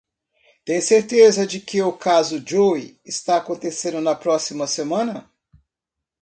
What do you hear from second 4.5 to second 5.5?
semana?